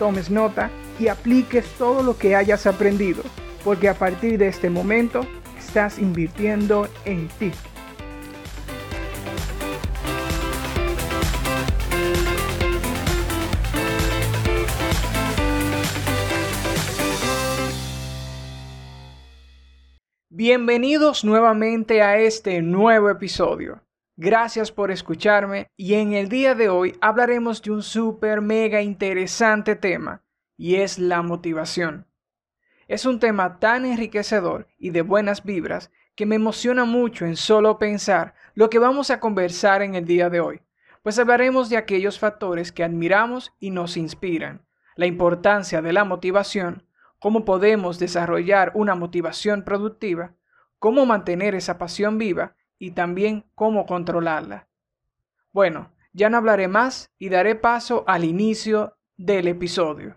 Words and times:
tomes 0.00 0.30
nota 0.30 0.70
y 0.98 1.08
apliques 1.08 1.66
todo 1.76 2.02
lo 2.02 2.16
que 2.16 2.34
hayas 2.34 2.66
aprendido, 2.66 3.22
porque 3.62 3.86
a 3.86 3.94
partir 3.94 4.38
de 4.38 4.48
este 4.48 4.70
momento 4.70 5.26
estás 5.58 5.98
invirtiendo 5.98 6.88
en 7.04 7.28
ti. 7.38 7.52
Bienvenidos 20.30 21.24
nuevamente 21.24 22.00
a 22.00 22.16
este 22.16 22.62
nuevo 22.62 23.10
episodio. 23.10 23.82
Gracias 24.22 24.70
por 24.70 24.90
escucharme 24.90 25.70
y 25.78 25.94
en 25.94 26.12
el 26.12 26.28
día 26.28 26.54
de 26.54 26.68
hoy 26.68 26.94
hablaremos 27.00 27.62
de 27.62 27.70
un 27.70 27.82
súper 27.82 28.42
mega 28.42 28.82
interesante 28.82 29.76
tema 29.76 30.22
y 30.58 30.74
es 30.74 30.98
la 30.98 31.22
motivación. 31.22 32.06
Es 32.86 33.06
un 33.06 33.18
tema 33.18 33.58
tan 33.58 33.86
enriquecedor 33.86 34.68
y 34.76 34.90
de 34.90 35.00
buenas 35.00 35.42
vibras 35.42 35.90
que 36.16 36.26
me 36.26 36.34
emociona 36.34 36.84
mucho 36.84 37.24
en 37.24 37.34
solo 37.34 37.78
pensar 37.78 38.34
lo 38.52 38.68
que 38.68 38.78
vamos 38.78 39.10
a 39.10 39.20
conversar 39.20 39.80
en 39.80 39.94
el 39.94 40.04
día 40.04 40.28
de 40.28 40.40
hoy, 40.40 40.60
pues 41.02 41.18
hablaremos 41.18 41.70
de 41.70 41.78
aquellos 41.78 42.18
factores 42.18 42.72
que 42.72 42.84
admiramos 42.84 43.54
y 43.58 43.70
nos 43.70 43.96
inspiran, 43.96 44.66
la 44.96 45.06
importancia 45.06 45.80
de 45.80 45.94
la 45.94 46.04
motivación, 46.04 46.84
cómo 47.20 47.46
podemos 47.46 47.98
desarrollar 47.98 48.72
una 48.74 48.94
motivación 48.94 49.64
productiva, 49.64 50.34
cómo 50.78 51.06
mantener 51.06 51.54
esa 51.54 51.78
pasión 51.78 52.18
viva 52.18 52.54
y 52.80 52.92
también 52.92 53.44
cómo 53.54 53.86
controlarla. 53.86 54.66
Bueno, 55.52 55.92
ya 56.12 56.30
no 56.30 56.38
hablaré 56.38 56.66
más 56.66 57.12
y 57.18 57.28
daré 57.28 57.54
paso 57.54 58.02
al 58.08 58.24
inicio 58.24 58.96
del 59.16 59.46
episodio. 59.46 60.16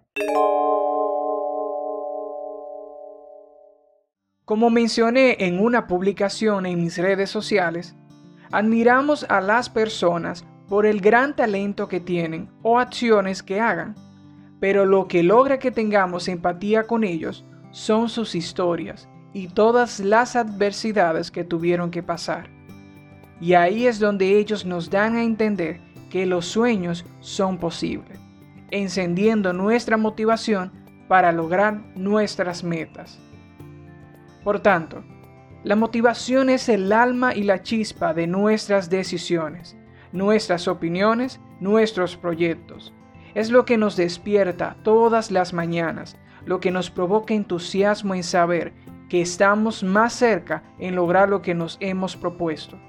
Como 4.46 4.70
mencioné 4.70 5.38
en 5.40 5.60
una 5.60 5.88
publicación 5.88 6.66
en 6.66 6.82
mis 6.82 6.98
redes 6.98 7.30
sociales, 7.30 7.96
admiramos 8.52 9.26
a 9.30 9.42
las 9.42 9.70
personas 9.70 10.46
por 10.70 10.86
el 10.86 11.02
gran 11.02 11.36
talento 11.36 11.88
que 11.88 12.00
tienen 12.00 12.50
o 12.62 12.80
acciones 12.80 13.44
que 13.44 13.60
hagan, 13.60 13.96
pero 14.60 14.86
lo 14.86 15.08
que 15.08 15.22
logra 15.22 15.60
que 15.60 15.72
tengamos 15.72 16.28
empatía 16.30 16.88
con 16.88 17.04
ellos 17.04 17.46
son 17.72 18.08
sus 18.08 18.36
historias 18.36 19.10
y 19.34 19.48
todas 19.48 20.00
las 20.00 20.36
adversidades 20.36 21.32
que 21.32 21.44
tuvieron 21.44 21.92
que 21.92 22.04
pasar. 22.04 22.50
Y 23.42 23.56
ahí 23.56 23.88
es 23.88 24.00
donde 24.00 24.38
ellos 24.38 24.66
nos 24.66 24.90
dan 24.90 25.16
a 25.16 25.24
entender 25.24 25.82
que 26.10 26.26
los 26.26 26.46
sueños 26.46 27.06
son 27.20 27.58
posibles, 27.58 28.20
encendiendo 28.70 29.52
nuestra 29.52 29.98
motivación 29.98 30.72
para 31.08 31.32
lograr 31.32 31.82
nuestras 31.96 32.64
metas. 32.64 33.20
Por 34.44 34.60
tanto, 34.60 35.04
la 35.64 35.76
motivación 35.76 36.50
es 36.50 36.70
el 36.70 36.92
alma 36.92 37.34
y 37.34 37.44
la 37.44 37.64
chispa 37.64 38.14
de 38.14 38.28
nuestras 38.28 38.90
decisiones, 38.90 39.76
nuestras 40.12 40.68
opiniones, 40.68 41.40
nuestros 41.60 42.18
proyectos. 42.18 42.94
Es 43.34 43.50
lo 43.50 43.66
que 43.66 43.78
nos 43.78 43.96
despierta 43.96 44.76
todas 44.84 45.32
las 45.32 45.54
mañanas, 45.54 46.18
lo 46.46 46.60
que 46.60 46.72
nos 46.72 46.92
provoca 46.92 47.34
entusiasmo 47.34 48.14
en 48.14 48.24
saber 48.24 48.74
que 49.14 49.22
estamos 49.22 49.84
más 49.84 50.12
cerca 50.14 50.64
en 50.80 50.96
lograr 50.96 51.30
lo 51.30 51.44
que 51.44 51.54
nos 51.54 51.78
hemos 51.80 52.18
propuesto. 52.18 52.80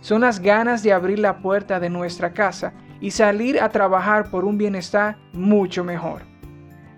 Son 0.00 0.22
las 0.22 0.40
ganas 0.40 0.82
de 0.82 0.92
abrir 0.92 1.20
la 1.20 1.38
puerta 1.38 1.78
de 1.78 1.88
nuestra 1.88 2.32
casa 2.32 2.72
y 3.00 3.12
salir 3.12 3.60
a 3.60 3.68
trabajar 3.68 4.28
por 4.28 4.44
un 4.44 4.58
bienestar 4.58 5.18
mucho 5.32 5.84
mejor. 5.84 6.22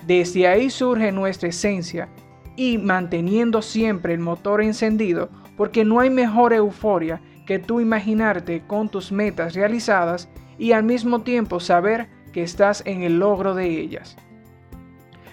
Desde 0.06 0.48
ahí 0.48 0.70
surge 0.70 1.12
nuestra 1.12 1.50
esencia 1.50 2.08
y 2.56 2.78
manteniendo 2.78 3.60
siempre 3.60 4.14
el 4.14 4.20
motor 4.20 4.62
encendido, 4.62 5.28
porque 5.58 5.84
no 5.84 6.00
hay 6.00 6.08
mejor 6.08 6.54
euforia 6.54 7.20
que 7.44 7.58
tú 7.58 7.82
imaginarte 7.82 8.62
con 8.66 8.88
tus 8.88 9.12
metas 9.12 9.52
realizadas 9.52 10.30
y 10.56 10.72
al 10.72 10.84
mismo 10.84 11.20
tiempo 11.20 11.60
saber 11.60 12.08
que 12.32 12.42
estás 12.42 12.82
en 12.86 13.02
el 13.02 13.18
logro 13.18 13.54
de 13.54 13.78
ellas. 13.78 14.16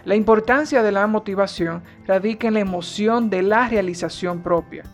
La 0.07 0.15
importancia 0.15 0.83
de 0.83 0.93
la 0.93 1.05
motivación 1.05 1.83
radica 2.05 2.47
en 2.47 2.53
la 2.53 2.61
emoción 2.61 3.29
de 3.29 3.41
la 3.41 3.67
realización 3.67 4.41
propia, 4.41 4.85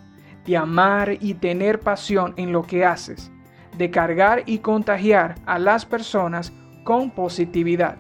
de 0.44 0.58
amar 0.58 1.18
y 1.20 1.36
tener 1.36 1.82
pasión 1.82 2.34
en 2.36 2.52
lo 2.52 2.64
que 2.64 2.84
haces, 2.84 3.32
de 3.78 3.92
cargar 3.92 4.42
y 4.48 4.58
contagiar 4.58 5.36
a 5.46 5.60
las 5.60 5.86
personas 5.86 6.52
con 6.84 7.12
positividad. 7.12 7.98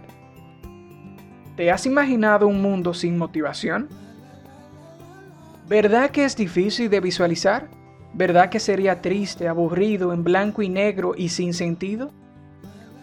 ¿Te 1.56 1.70
has 1.70 1.86
imaginado 1.86 2.48
un 2.48 2.64
mundo 2.64 2.96
sin 2.96 3.16
motivación? 3.16 3.90
¿Verdad 5.70 6.10
que 6.10 6.26
es 6.26 6.36
difícil 6.36 6.90
de 6.90 7.00
visualizar? 7.00 7.70
¿Verdad 8.16 8.50
que 8.50 8.60
sería 8.60 9.04
triste, 9.04 9.48
aburrido, 9.48 10.14
en 10.14 10.24
blanco 10.24 10.64
y 10.64 10.70
negro 10.70 11.14
y 11.16 11.30
sin 11.30 11.54
sentido? 11.54 12.10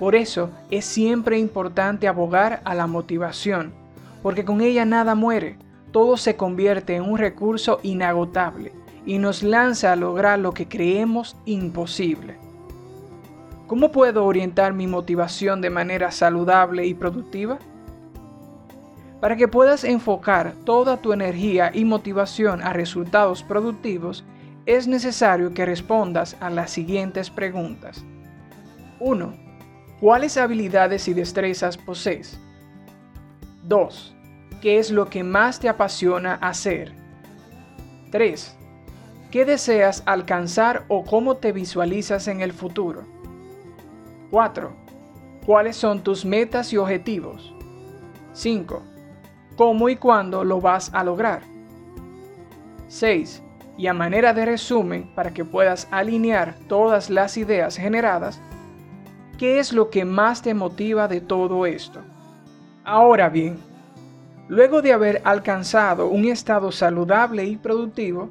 Por 0.00 0.16
eso 0.16 0.50
es 0.68 0.84
siempre 0.84 1.38
importante 1.38 2.08
abogar 2.08 2.60
a 2.64 2.74
la 2.74 2.88
motivación, 2.88 3.78
porque 4.22 4.44
con 4.44 4.60
ella 4.60 4.84
nada 4.84 5.14
muere, 5.14 5.56
todo 5.92 6.16
se 6.16 6.36
convierte 6.36 6.94
en 6.94 7.02
un 7.02 7.18
recurso 7.18 7.80
inagotable 7.82 8.72
y 9.06 9.18
nos 9.18 9.42
lanza 9.42 9.92
a 9.92 9.96
lograr 9.96 10.38
lo 10.38 10.52
que 10.52 10.68
creemos 10.68 11.36
imposible. 11.46 12.36
¿Cómo 13.66 13.92
puedo 13.92 14.24
orientar 14.24 14.72
mi 14.72 14.86
motivación 14.86 15.60
de 15.60 15.70
manera 15.70 16.10
saludable 16.10 16.86
y 16.86 16.94
productiva? 16.94 17.58
Para 19.20 19.36
que 19.36 19.48
puedas 19.48 19.84
enfocar 19.84 20.54
toda 20.64 20.96
tu 20.96 21.12
energía 21.12 21.70
y 21.72 21.84
motivación 21.84 22.62
a 22.62 22.72
resultados 22.72 23.42
productivos, 23.42 24.24
es 24.66 24.88
necesario 24.88 25.52
que 25.54 25.66
respondas 25.66 26.36
a 26.40 26.50
las 26.50 26.70
siguientes 26.70 27.30
preguntas. 27.30 28.04
1. 28.98 29.34
¿Cuáles 30.00 30.36
habilidades 30.36 31.06
y 31.08 31.14
destrezas 31.14 31.76
posees? 31.76 32.40
2. 33.70 34.16
¿Qué 34.60 34.78
es 34.78 34.90
lo 34.90 35.08
que 35.08 35.22
más 35.22 35.60
te 35.60 35.68
apasiona 35.68 36.34
hacer? 36.34 36.92
3. 38.10 38.56
¿Qué 39.30 39.44
deseas 39.44 40.02
alcanzar 40.06 40.84
o 40.88 41.04
cómo 41.04 41.36
te 41.36 41.52
visualizas 41.52 42.26
en 42.26 42.40
el 42.40 42.52
futuro? 42.52 43.04
4. 44.32 44.72
¿Cuáles 45.46 45.76
son 45.76 46.02
tus 46.02 46.24
metas 46.24 46.72
y 46.72 46.78
objetivos? 46.78 47.54
5 48.32 48.82
cómo 49.56 49.88
y 49.90 49.96
cuándo 49.96 50.42
lo 50.42 50.60
vas 50.60 50.90
a 50.94 51.04
lograr. 51.04 51.42
6. 52.88 53.42
Y 53.76 53.86
a 53.86 53.92
manera 53.92 54.32
de 54.32 54.46
resumen, 54.46 55.14
para 55.14 55.32
que 55.32 55.44
puedas 55.44 55.86
alinear 55.90 56.54
todas 56.66 57.10
las 57.10 57.36
ideas 57.36 57.76
generadas, 57.76 58.40
¿qué 59.38 59.58
es 59.58 59.74
lo 59.74 59.90
que 59.90 60.06
más 60.06 60.40
te 60.40 60.54
motiva 60.54 61.08
de 61.08 61.20
todo 61.20 61.66
esto? 61.66 62.00
Ahora 62.92 63.28
bien, 63.28 63.56
luego 64.48 64.82
de 64.82 64.92
haber 64.92 65.22
alcanzado 65.24 66.08
un 66.08 66.24
estado 66.24 66.72
saludable 66.72 67.44
y 67.44 67.56
productivo, 67.56 68.30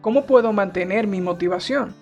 ¿cómo 0.00 0.24
puedo 0.24 0.50
mantener 0.54 1.06
mi 1.06 1.20
motivación? 1.20 1.92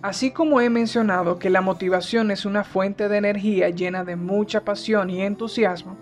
Así 0.00 0.30
como 0.30 0.62
he 0.62 0.70
mencionado 0.70 1.38
que 1.38 1.50
la 1.50 1.60
motivación 1.60 2.30
es 2.30 2.46
una 2.46 2.64
fuente 2.64 3.10
de 3.10 3.18
energía 3.18 3.68
llena 3.68 4.02
de 4.02 4.16
mucha 4.16 4.64
pasión 4.64 5.10
y 5.10 5.20
entusiasmo, 5.20 5.94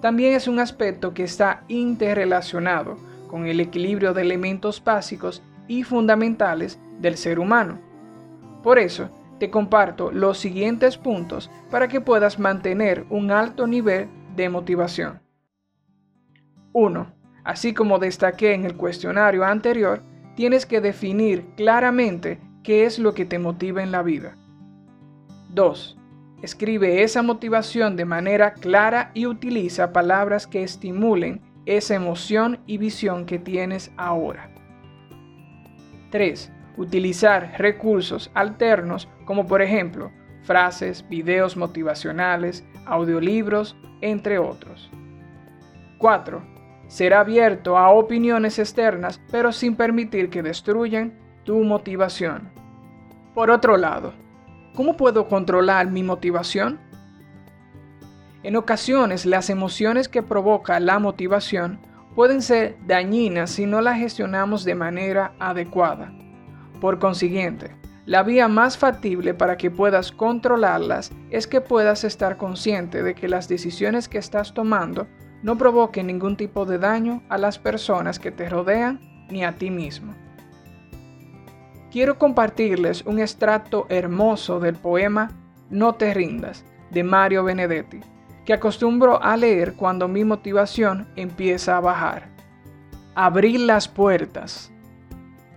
también 0.00 0.32
es 0.32 0.48
un 0.48 0.58
aspecto 0.58 1.12
que 1.12 1.24
está 1.24 1.62
interrelacionado 1.68 2.96
con 3.28 3.46
el 3.46 3.60
equilibrio 3.60 4.14
de 4.14 4.22
elementos 4.22 4.82
básicos 4.82 5.42
y 5.68 5.82
fundamentales 5.82 6.78
del 7.00 7.18
ser 7.18 7.38
humano. 7.38 7.80
Por 8.62 8.78
eso, 8.78 9.10
te 9.38 9.50
comparto 9.50 10.10
los 10.10 10.38
siguientes 10.38 10.96
puntos 10.96 11.50
para 11.70 11.88
que 11.88 12.00
puedas 12.00 12.38
mantener 12.38 13.04
un 13.10 13.30
alto 13.30 13.66
nivel 13.66 14.08
de 14.34 14.48
motivación. 14.48 15.20
1. 16.72 17.06
Así 17.44 17.72
como 17.74 17.98
destaqué 17.98 18.54
en 18.54 18.64
el 18.64 18.76
cuestionario 18.76 19.44
anterior, 19.44 20.02
tienes 20.34 20.66
que 20.66 20.80
definir 20.80 21.46
claramente 21.56 22.40
qué 22.62 22.84
es 22.84 22.98
lo 22.98 23.14
que 23.14 23.24
te 23.24 23.38
motiva 23.38 23.82
en 23.82 23.92
la 23.92 24.02
vida. 24.02 24.36
2. 25.50 25.98
Escribe 26.42 27.02
esa 27.02 27.22
motivación 27.22 27.96
de 27.96 28.04
manera 28.04 28.52
clara 28.54 29.10
y 29.14 29.26
utiliza 29.26 29.92
palabras 29.92 30.46
que 30.46 30.62
estimulen 30.62 31.40
esa 31.64 31.94
emoción 31.94 32.60
y 32.66 32.78
visión 32.78 33.24
que 33.24 33.38
tienes 33.38 33.90
ahora. 33.96 34.50
3. 36.10 36.52
Utilizar 36.76 37.54
recursos 37.58 38.30
alternos 38.34 39.08
como 39.24 39.46
por 39.46 39.62
ejemplo 39.62 40.12
frases, 40.42 41.06
videos 41.08 41.56
motivacionales, 41.56 42.64
audiolibros, 42.86 43.76
entre 44.00 44.38
otros. 44.38 44.90
4. 45.98 46.42
Ser 46.86 47.14
abierto 47.14 47.76
a 47.76 47.90
opiniones 47.90 48.58
externas 48.58 49.20
pero 49.30 49.52
sin 49.52 49.74
permitir 49.74 50.30
que 50.30 50.42
destruyan 50.42 51.18
tu 51.44 51.62
motivación. 51.64 52.50
Por 53.34 53.50
otro 53.50 53.76
lado, 53.76 54.12
¿cómo 54.74 54.96
puedo 54.96 55.28
controlar 55.28 55.90
mi 55.90 56.02
motivación? 56.02 56.78
En 58.42 58.56
ocasiones 58.56 59.26
las 59.26 59.50
emociones 59.50 60.08
que 60.08 60.22
provoca 60.22 60.78
la 60.78 60.98
motivación 60.98 61.80
pueden 62.14 62.40
ser 62.42 62.76
dañinas 62.86 63.50
si 63.50 63.66
no 63.66 63.80
las 63.80 63.98
gestionamos 63.98 64.64
de 64.64 64.74
manera 64.74 65.34
adecuada. 65.38 66.12
Por 66.80 66.98
consiguiente, 66.98 67.74
la 68.06 68.22
vía 68.22 68.46
más 68.46 68.78
factible 68.78 69.34
para 69.34 69.56
que 69.56 69.70
puedas 69.70 70.12
controlarlas 70.12 71.10
es 71.30 71.46
que 71.46 71.60
puedas 71.60 72.04
estar 72.04 72.36
consciente 72.36 73.02
de 73.02 73.14
que 73.14 73.28
las 73.28 73.48
decisiones 73.48 74.08
que 74.08 74.18
estás 74.18 74.54
tomando 74.54 75.08
no 75.42 75.58
provoquen 75.58 76.06
ningún 76.06 76.36
tipo 76.36 76.66
de 76.66 76.78
daño 76.78 77.22
a 77.28 77.38
las 77.38 77.58
personas 77.58 78.18
que 78.18 78.30
te 78.30 78.48
rodean 78.48 79.00
ni 79.28 79.44
a 79.44 79.56
ti 79.56 79.70
mismo. 79.70 80.14
Quiero 81.90 82.18
compartirles 82.18 83.02
un 83.06 83.18
extracto 83.18 83.86
hermoso 83.88 84.60
del 84.60 84.76
poema 84.76 85.30
No 85.70 85.94
te 85.94 86.14
rindas 86.14 86.64
de 86.90 87.02
Mario 87.02 87.42
Benedetti, 87.42 88.00
que 88.44 88.52
acostumbro 88.52 89.20
a 89.22 89.36
leer 89.36 89.74
cuando 89.74 90.06
mi 90.06 90.24
motivación 90.24 91.08
empieza 91.16 91.76
a 91.76 91.80
bajar. 91.80 92.28
Abrir 93.14 93.60
las 93.60 93.88
puertas, 93.88 94.70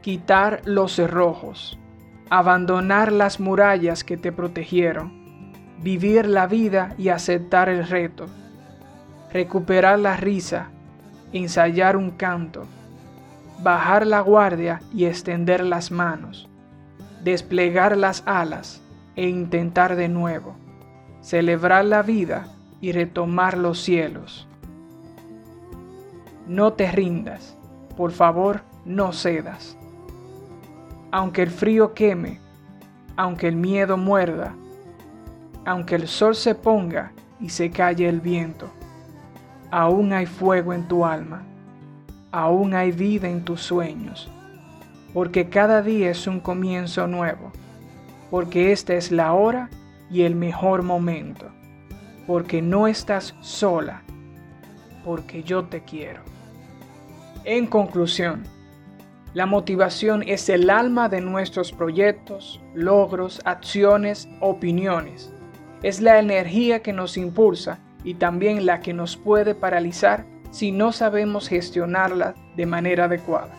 quitar 0.02 0.62
los 0.64 0.96
cerrojos, 0.96 1.78
abandonar 2.30 3.12
las 3.12 3.40
murallas 3.40 4.04
que 4.04 4.18
te 4.18 4.32
protegieron, 4.32 5.52
vivir 5.82 6.26
la 6.26 6.48
vida 6.48 6.94
y 6.98 7.10
aceptar 7.10 7.70
el 7.70 7.86
reto, 7.88 8.28
recuperar 9.34 10.00
la 10.00 10.16
risa, 10.16 10.70
ensayar 11.34 11.98
un 11.98 12.12
canto, 12.12 12.66
bajar 13.62 14.08
la 14.08 14.22
guardia 14.22 14.82
y 14.94 15.06
extender 15.06 15.66
las 15.66 15.92
manos, 15.92 16.48
desplegar 17.24 17.98
las 17.98 18.24
alas 18.26 18.82
e 19.18 19.28
intentar 19.28 19.98
de 19.98 20.08
nuevo, 20.08 20.56
celebrar 21.22 21.84
la 21.84 22.04
vida 22.04 22.48
y 22.80 22.94
retomar 22.94 23.58
los 23.58 23.82
cielos. 23.82 24.48
No 26.48 26.74
te 26.74 26.90
rindas, 26.90 27.58
por 27.98 28.12
favor, 28.12 28.62
no 28.86 29.12
cedas 29.12 29.79
aunque 31.12 31.42
el 31.42 31.50
frío 31.50 31.94
queme, 31.94 32.40
aunque 33.16 33.48
el 33.48 33.56
miedo 33.56 33.98
muerda, 33.98 34.56
aunque 35.66 35.96
el 35.96 36.08
sol 36.08 36.36
se 36.36 36.56
ponga 36.56 37.12
y 37.40 37.50
se 37.50 37.70
calle 37.72 38.08
el 38.08 38.22
viento, 38.22 38.70
aún 39.72 40.14
hay 40.14 40.26
fuego 40.26 40.74
en 40.74 40.88
tu 40.88 41.06
alma, 41.06 41.44
aún 42.32 42.74
hay 42.74 42.92
vida 42.92 43.28
en 43.28 43.44
tus 43.44 43.62
sueños, 43.62 44.30
porque 45.14 45.50
cada 45.50 45.82
día 45.82 46.12
es 46.12 46.28
un 46.28 46.40
comienzo 46.40 47.08
nuevo, 47.08 47.52
porque 48.30 48.72
esta 48.72 48.94
es 48.94 49.12
la 49.12 49.34
hora 49.34 49.70
y 50.12 50.24
el 50.24 50.36
mejor 50.36 50.84
momento, 50.84 51.48
porque 52.28 52.62
no 52.62 52.88
estás 52.88 53.36
sola, 53.42 54.04
porque 55.04 55.44
yo 55.44 55.66
te 55.66 55.82
quiero. 55.82 56.22
En 57.44 57.66
conclusión, 57.66 58.44
la 59.34 59.46
motivación 59.46 60.24
es 60.26 60.50
el 60.50 60.72
alma 60.72 61.08
de 61.08 61.22
nuestros 61.22 61.72
proyectos, 61.72 62.60
logros, 62.74 63.42
acciones, 63.46 64.28
opiniones. 64.40 65.32
Es 65.84 66.02
la 66.02 66.18
energía 66.18 66.82
que 66.82 66.94
nos 66.94 67.16
impulsa 67.16 67.80
y 68.04 68.16
también 68.16 68.66
la 68.66 68.80
que 68.80 68.92
nos 68.92 69.18
puede 69.18 69.54
paralizar 69.54 70.26
si 70.50 70.72
no 70.72 70.92
sabemos 70.92 71.48
gestionarla 71.48 72.34
de 72.58 72.66
manera 72.66 73.06
adecuada. 73.06 73.54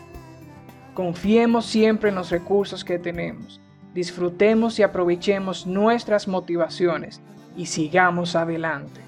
Confiemos 0.93 1.67
siempre 1.67 2.09
en 2.09 2.15
los 2.15 2.31
recursos 2.31 2.83
que 2.83 2.99
tenemos, 2.99 3.61
disfrutemos 3.93 4.77
y 4.77 4.83
aprovechemos 4.83 5.65
nuestras 5.65 6.27
motivaciones 6.27 7.21
y 7.55 7.67
sigamos 7.67 8.35
adelante. 8.35 8.99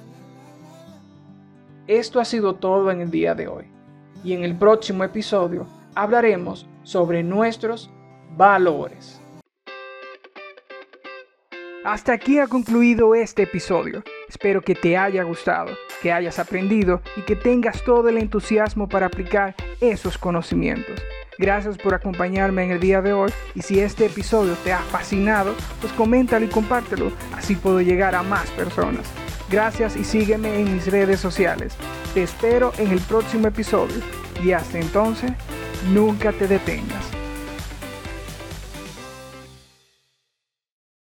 Esto 1.87 2.21
ha 2.21 2.25
sido 2.25 2.55
todo 2.55 2.89
en 2.89 3.01
el 3.01 3.11
día 3.11 3.35
de 3.35 3.49
hoy 3.49 3.65
y 4.23 4.31
en 4.31 4.45
el 4.45 4.55
próximo 4.55 5.03
episodio 5.03 5.67
hablaremos 5.95 6.67
sobre 6.83 7.23
nuestros 7.23 7.91
valores. 8.35 9.19
Hasta 11.85 12.13
aquí 12.13 12.39
ha 12.39 12.47
concluido 12.47 13.13
este 13.13 13.43
episodio. 13.43 14.03
Espero 14.29 14.61
que 14.61 14.73
te 14.73 14.95
haya 14.95 15.23
gustado, 15.23 15.73
que 16.01 16.13
hayas 16.13 16.39
aprendido 16.39 17.01
y 17.17 17.21
que 17.21 17.35
tengas 17.35 17.83
todo 17.83 18.07
el 18.07 18.17
entusiasmo 18.17 18.87
para 18.87 19.07
aplicar 19.07 19.53
esos 19.81 20.17
conocimientos. 20.17 21.01
Gracias 21.37 21.77
por 21.77 21.93
acompañarme 21.93 22.63
en 22.63 22.71
el 22.71 22.79
día 22.79 23.01
de 23.01 23.11
hoy 23.11 23.31
y 23.53 23.61
si 23.63 23.79
este 23.79 24.05
episodio 24.05 24.53
te 24.63 24.71
ha 24.71 24.79
fascinado, 24.79 25.53
pues 25.81 25.91
coméntalo 25.93 26.45
y 26.45 26.49
compártelo, 26.49 27.11
así 27.35 27.55
puedo 27.55 27.81
llegar 27.81 28.15
a 28.15 28.23
más 28.23 28.49
personas. 28.51 29.11
Gracias 29.49 29.97
y 29.97 30.03
sígueme 30.03 30.59
en 30.59 30.73
mis 30.73 30.87
redes 30.87 31.19
sociales. 31.19 31.75
Te 32.13 32.23
espero 32.23 32.71
en 32.77 32.91
el 32.91 32.99
próximo 33.01 33.47
episodio 33.47 33.97
y 34.43 34.51
hasta 34.51 34.79
entonces, 34.79 35.31
nunca 35.89 36.31
te 36.31 36.47
detengas. 36.47 37.02